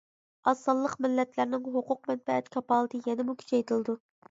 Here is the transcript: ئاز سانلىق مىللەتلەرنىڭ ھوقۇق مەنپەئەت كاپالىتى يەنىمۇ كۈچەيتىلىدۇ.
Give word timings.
ئاز 0.51 0.61
سانلىق 0.67 0.95
مىللەتلەرنىڭ 1.07 1.69
ھوقۇق 1.77 2.11
مەنپەئەت 2.13 2.51
كاپالىتى 2.57 3.05
يەنىمۇ 3.13 3.39
كۈچەيتىلىدۇ. 3.45 3.99